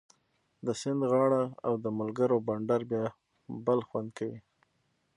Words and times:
د 0.65 0.67
سیند 0.81 1.01
غاړه 1.11 1.43
او 1.67 1.73
د 1.83 1.85
ملګرو 1.99 2.37
بنډار 2.47 2.81
بیا 2.91 3.05
بل 3.65 3.79
خوند 3.87 4.09
کوي 4.17 4.39